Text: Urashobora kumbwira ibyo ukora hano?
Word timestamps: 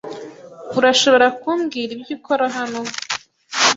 Urashobora 0.79 1.27
kumbwira 1.39 1.89
ibyo 1.97 2.11
ukora 2.17 2.45
hano? 2.55 2.81